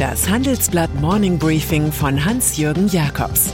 [0.00, 3.50] Das Handelsblatt Morning Briefing von Hans-Jürgen Jakobs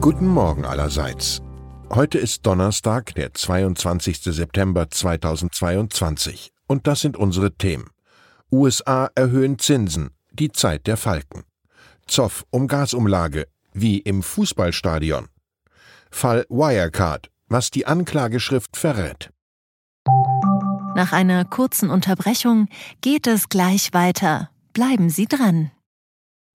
[0.00, 1.42] Guten Morgen allerseits.
[1.90, 4.22] Heute ist Donnerstag, der 22.
[4.22, 6.52] September 2022.
[6.66, 7.90] Und das sind unsere Themen.
[8.50, 11.44] USA erhöhen Zinsen, die Zeit der Falken.
[12.06, 15.26] Zoff um Gasumlage, wie im Fußballstadion.
[16.10, 19.30] Fall Wirecard, was die Anklageschrift verrät.
[20.94, 22.68] Nach einer kurzen Unterbrechung
[23.00, 24.50] geht es gleich weiter.
[24.72, 25.70] Bleiben Sie dran.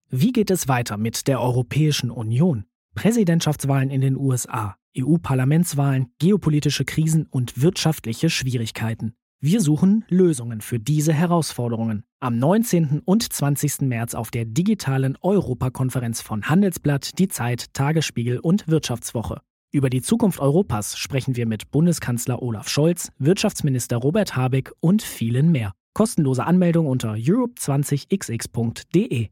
[0.10, 2.66] Wie geht es weiter mit der Europäischen Union?
[2.96, 9.14] Präsidentschaftswahlen in den USA, EU-Parlamentswahlen, geopolitische Krisen und wirtschaftliche Schwierigkeiten.
[9.40, 12.04] Wir suchen Lösungen für diese Herausforderungen.
[12.20, 13.02] Am 19.
[13.06, 13.82] und 20.
[13.82, 19.42] März auf der digitalen Europakonferenz von Handelsblatt, Die Zeit, Tagesspiegel und Wirtschaftswoche.
[19.74, 25.50] Über die Zukunft Europas sprechen wir mit Bundeskanzler Olaf Scholz, Wirtschaftsminister Robert Habeck und vielen
[25.50, 25.72] mehr.
[25.94, 29.30] Kostenlose Anmeldung unter europe20xx.de.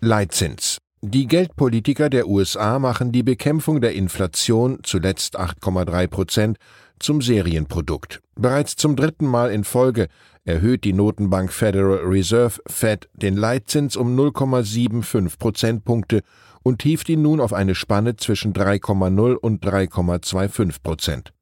[0.00, 0.76] Leitzins.
[1.00, 6.58] Die Geldpolitiker der USA machen die Bekämpfung der Inflation, zuletzt 8,3 Prozent,
[7.02, 8.20] zum Serienprodukt.
[8.36, 10.08] Bereits zum dritten Mal in Folge
[10.44, 16.22] erhöht die Notenbank Federal Reserve Fed den Leitzins um 0,75 Prozentpunkte
[16.62, 21.32] und hieft ihn nun auf eine Spanne zwischen 3,0 und 3,25 Prozent.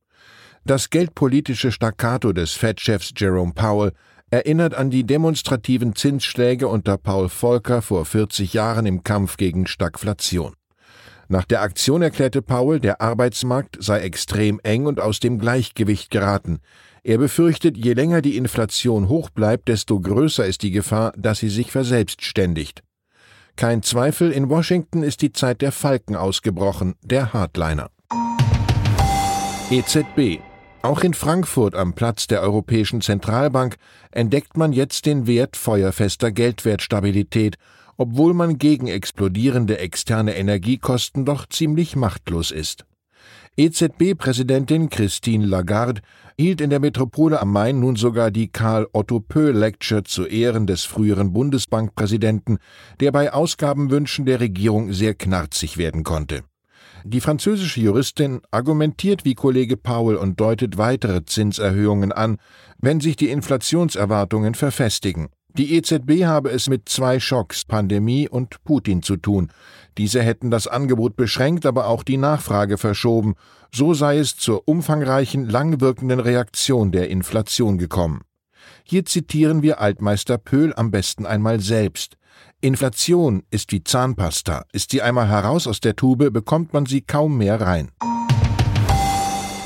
[0.64, 3.92] Das geldpolitische Staccato des Fed-Chefs Jerome Powell
[4.30, 10.54] erinnert an die demonstrativen Zinsschläge unter Paul Volcker vor 40 Jahren im Kampf gegen Stagflation.
[11.32, 16.58] Nach der Aktion erklärte Powell, der Arbeitsmarkt sei extrem eng und aus dem Gleichgewicht geraten.
[17.04, 21.48] Er befürchtet, je länger die Inflation hoch bleibt, desto größer ist die Gefahr, dass sie
[21.48, 22.82] sich verselbstständigt.
[23.54, 27.90] Kein Zweifel, in Washington ist die Zeit der Falken ausgebrochen, der Hardliner.
[29.70, 30.40] EZB.
[30.82, 33.76] Auch in Frankfurt am Platz der Europäischen Zentralbank
[34.10, 37.56] entdeckt man jetzt den Wert feuerfester Geldwertstabilität,
[38.00, 42.86] obwohl man gegen explodierende externe Energiekosten doch ziemlich machtlos ist.
[43.58, 46.00] EZB-Präsidentin Christine Lagarde
[46.38, 50.66] hielt in der Metropole am Main nun sogar die Karl Otto Pöhl Lecture zu Ehren
[50.66, 52.56] des früheren Bundesbankpräsidenten,
[53.00, 56.44] der bei Ausgabenwünschen der Regierung sehr knarzig werden konnte.
[57.04, 62.38] Die französische Juristin argumentiert wie Kollege Paul und deutet weitere Zinserhöhungen an,
[62.78, 65.28] wenn sich die Inflationserwartungen verfestigen.
[65.56, 69.50] Die EZB habe es mit zwei Schocks, Pandemie und Putin zu tun.
[69.98, 73.34] Diese hätten das Angebot beschränkt, aber auch die Nachfrage verschoben.
[73.72, 78.22] So sei es zur umfangreichen, langwirkenden Reaktion der Inflation gekommen.
[78.84, 82.16] Hier zitieren wir Altmeister Pöhl am besten einmal selbst.
[82.60, 84.64] Inflation ist wie Zahnpasta.
[84.72, 87.90] Ist sie einmal heraus aus der Tube, bekommt man sie kaum mehr rein.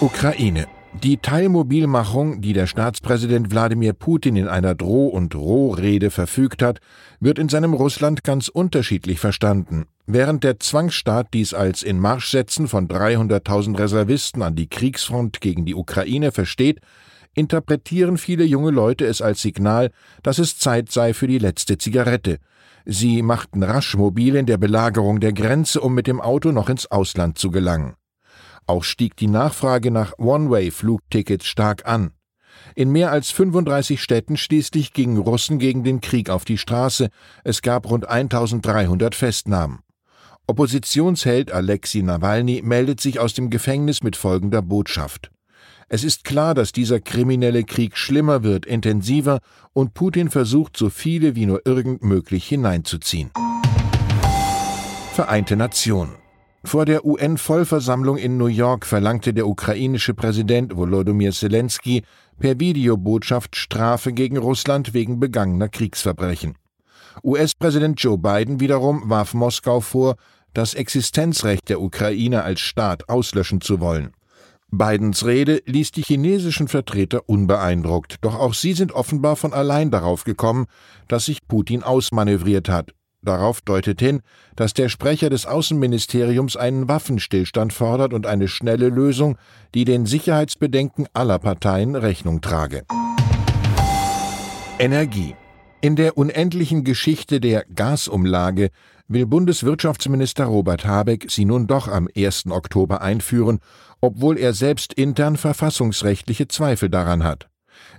[0.01, 0.67] Ukraine.
[1.03, 6.79] Die Teilmobilmachung, die der Staatspräsident Wladimir Putin in einer Droh- und Rohrede verfügt hat,
[7.21, 9.85] wird in seinem Russland ganz unterschiedlich verstanden.
[10.07, 16.33] Während der Zwangsstaat dies als Inmarschsetzen von 300.000 Reservisten an die Kriegsfront gegen die Ukraine
[16.33, 16.81] versteht,
[17.35, 19.91] interpretieren viele junge Leute es als Signal,
[20.23, 22.39] dass es Zeit sei für die letzte Zigarette.
[22.87, 26.91] Sie machten rasch mobil in der Belagerung der Grenze, um mit dem Auto noch ins
[26.91, 27.95] Ausland zu gelangen.
[28.67, 32.13] Auch stieg die Nachfrage nach One-Way-Flugtickets stark an.
[32.75, 37.09] In mehr als 35 Städten schließlich gingen Russen gegen den Krieg auf die Straße.
[37.43, 39.81] Es gab rund 1300 Festnahmen.
[40.47, 45.31] Oppositionsheld Alexei Nawalny meldet sich aus dem Gefängnis mit folgender Botschaft.
[45.89, 49.41] Es ist klar, dass dieser kriminelle Krieg schlimmer wird, intensiver
[49.73, 53.31] und Putin versucht, so viele wie nur irgend möglich hineinzuziehen.
[55.13, 56.24] Vereinte Nationen
[56.67, 62.03] vor der UN-Vollversammlung in New York verlangte der ukrainische Präsident Volodymyr Zelensky
[62.39, 66.57] per Videobotschaft Strafe gegen Russland wegen begangener Kriegsverbrechen.
[67.23, 70.17] US-Präsident Joe Biden wiederum warf Moskau vor,
[70.53, 74.13] das Existenzrecht der Ukraine als Staat auslöschen zu wollen.
[74.71, 80.25] Bidens Rede ließ die chinesischen Vertreter unbeeindruckt, doch auch sie sind offenbar von allein darauf
[80.25, 80.67] gekommen,
[81.07, 82.93] dass sich Putin ausmanövriert hat,
[83.25, 84.21] Darauf deutet hin,
[84.55, 89.39] dass der Sprecher des Außenministeriums einen Waffenstillstand fordert und eine schnelle Lösung,
[89.75, 92.85] die den Sicherheitsbedenken aller Parteien Rechnung trage.
[94.79, 95.35] Energie.
[95.81, 98.71] In der unendlichen Geschichte der Gasumlage
[99.07, 102.47] will Bundeswirtschaftsminister Robert Habeck sie nun doch am 1.
[102.47, 103.61] Oktober einführen,
[104.01, 107.49] obwohl er selbst intern verfassungsrechtliche Zweifel daran hat.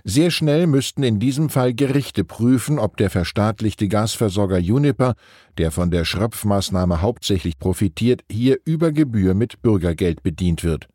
[0.04, 5.14] Sehr schnell müssten in diesem Fall Gerichte prüfen, ob der verstaatlichte Gasversorger Juniper,
[5.58, 10.88] der von der Schröpfmaßnahme hauptsächlich profitiert, hier über Gebühr mit Bürgergeld bedient wird.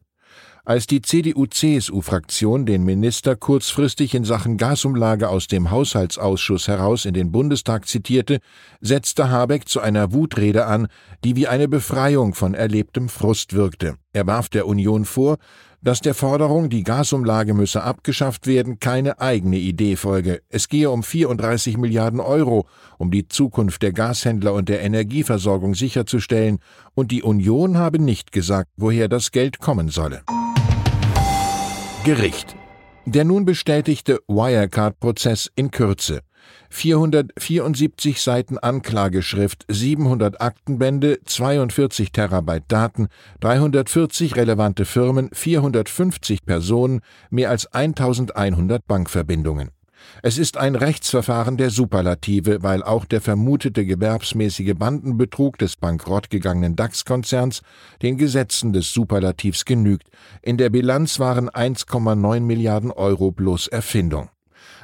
[0.63, 7.31] Als die CDU-CSU-Fraktion den Minister kurzfristig in Sachen Gasumlage aus dem Haushaltsausschuss heraus in den
[7.31, 8.39] Bundestag zitierte,
[8.79, 10.87] setzte Habeck zu einer Wutrede an,
[11.23, 13.95] die wie eine Befreiung von erlebtem Frust wirkte.
[14.13, 15.37] Er warf der Union vor,
[15.81, 20.41] dass der Forderung, die Gasumlage müsse abgeschafft werden, keine eigene Idee folge.
[20.49, 22.67] Es gehe um 34 Milliarden Euro,
[22.97, 26.59] um die Zukunft der Gashändler und der Energieversorgung sicherzustellen,
[26.93, 30.21] und die Union habe nicht gesagt, woher das Geld kommen solle.
[32.03, 32.55] Gericht.
[33.05, 36.21] Der nun bestätigte Wirecard-Prozess in Kürze.
[36.69, 43.07] 474 Seiten Anklageschrift, 700 Aktenbände, 42 Terabyte Daten,
[43.41, 49.71] 340 relevante Firmen, 450 Personen, mehr als 1100 Bankverbindungen.
[50.23, 57.61] Es ist ein Rechtsverfahren der Superlative, weil auch der vermutete gewerbsmäßige Bandenbetrug des bankrottgegangenen DAX-Konzerns
[58.01, 60.07] den Gesetzen des Superlativs genügt.
[60.41, 64.29] In der Bilanz waren 1,9 Milliarden Euro bloß Erfindung.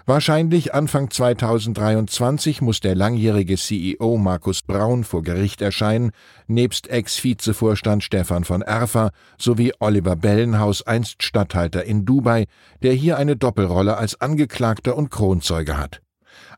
[0.10, 6.12] Wahrscheinlich Anfang 2023 muss der langjährige CEO Markus Braun vor Gericht erscheinen,
[6.48, 12.46] nebst Ex-Vizevorstand Stefan von Erfer sowie Oliver Bellenhaus, einst Statthalter in Dubai,
[12.82, 16.02] der hier eine Doppelrolle als Angeklagter und Kronzeuge hat.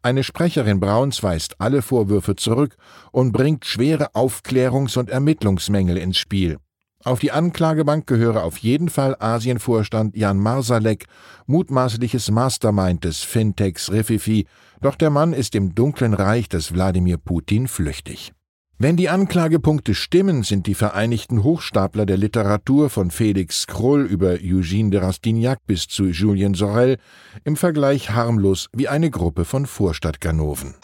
[0.04, 2.76] Eine Sprecherin Brauns weist alle Vorwürfe zurück
[3.12, 6.60] und bringt schwere Aufklärungs- und Ermittlungsmängel ins Spiel.
[7.06, 11.06] Auf die Anklagebank gehöre auf jeden Fall Asienvorstand Jan Marsalek,
[11.46, 14.48] mutmaßliches Mastermind des Fintechs Rififi,
[14.82, 18.34] doch der Mann ist im dunklen Reich des Wladimir Putin flüchtig.
[18.78, 24.90] Wenn die Anklagepunkte stimmen, sind die Vereinigten Hochstapler der Literatur von Felix Krull über Eugene
[24.90, 26.98] de Rastignac bis zu Julien Sorel
[27.46, 30.76] im Vergleich harmlos wie eine Gruppe von Vorstadtganoven.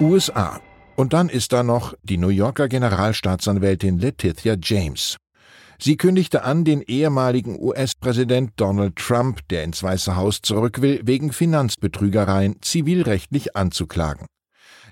[0.00, 0.60] USA
[0.98, 5.16] und dann ist da noch die New Yorker Generalstaatsanwältin Letitia James.
[5.78, 11.32] Sie kündigte an, den ehemaligen US-Präsident Donald Trump, der ins Weiße Haus zurück will, wegen
[11.32, 14.26] Finanzbetrügereien zivilrechtlich anzuklagen.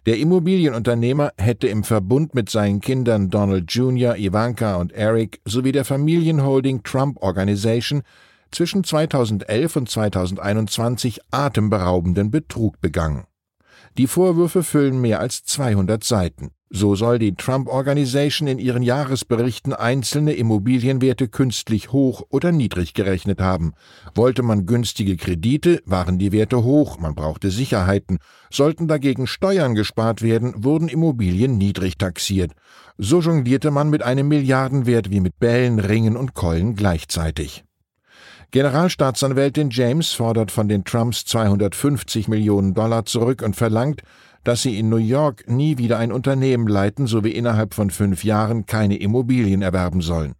[0.07, 5.85] Der Immobilienunternehmer hätte im Verbund mit seinen Kindern Donald Jr., Ivanka und Eric sowie der
[5.85, 8.03] Familienholding Trump Organization
[8.53, 13.25] zwischen 2011 und 2021 atemberaubenden Betrug begangen.
[13.99, 16.51] Die Vorwürfe füllen mehr als 200 Seiten.
[16.69, 23.41] So soll die Trump Organization in ihren Jahresberichten einzelne Immobilienwerte künstlich hoch oder niedrig gerechnet
[23.41, 23.73] haben.
[24.15, 28.19] Wollte man günstige Kredite, waren die Werte hoch, man brauchte Sicherheiten.
[28.51, 32.53] Sollten dagegen Steuern gespart werden, wurden Immobilien niedrig taxiert.
[32.99, 37.66] So jonglierte man mit einem Milliardenwert wie mit Bällen, Ringen und Keulen gleichzeitig.
[38.51, 44.03] Generalstaatsanwältin James fordert von den Trumps 250 Millionen Dollar zurück und verlangt,
[44.45, 48.65] dass sie in New York nie wieder ein Unternehmen leiten sowie innerhalb von fünf Jahren
[48.65, 50.35] keine Immobilien erwerben sollen.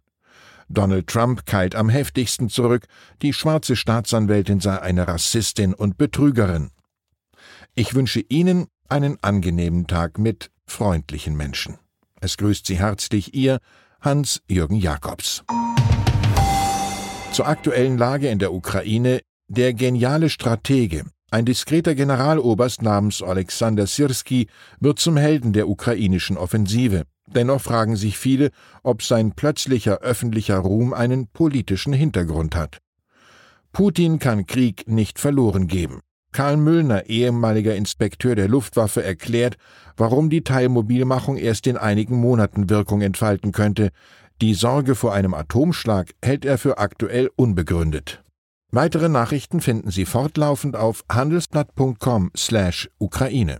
[0.69, 2.87] Donald Trump keilt am heftigsten zurück,
[3.21, 6.71] die schwarze Staatsanwältin sei eine Rassistin und Betrügerin.
[7.75, 11.77] Ich wünsche Ihnen einen angenehmen Tag mit freundlichen Menschen.
[12.19, 13.59] Es grüßt Sie herzlich Ihr
[14.01, 15.43] Hans-Jürgen Jakobs.
[17.37, 24.47] Zur aktuellen Lage in der Ukraine der geniale Stratege, ein diskreter Generaloberst namens Alexander Sirski
[24.79, 27.03] wird zum Helden der ukrainischen Offensive.
[27.27, 28.49] Dennoch fragen sich viele,
[28.81, 32.79] ob sein plötzlicher öffentlicher Ruhm einen politischen Hintergrund hat.
[33.71, 35.99] Putin kann Krieg nicht verloren geben.
[36.31, 39.57] Karl Müllner, ehemaliger Inspekteur der Luftwaffe, erklärt,
[39.95, 43.89] warum die Teilmobilmachung erst in einigen Monaten Wirkung entfalten könnte.
[44.39, 48.23] Die Sorge vor einem Atomschlag hält er für aktuell unbegründet.
[48.71, 53.59] Weitere Nachrichten finden Sie fortlaufend auf handelsblatt.com/ukraine.